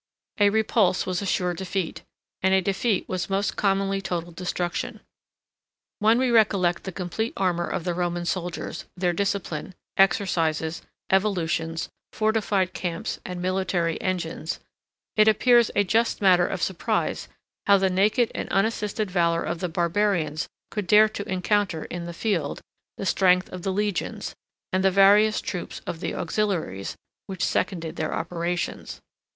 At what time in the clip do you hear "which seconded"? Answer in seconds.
27.27-27.97